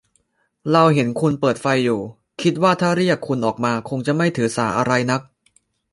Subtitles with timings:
[0.71, 2.01] เราเห็นคุณเปิดไฟอยู่
[2.41, 5.21] คิดว่าถ้าเรียกคุณออกมาคงจะไม่ถือสาอะไรนัก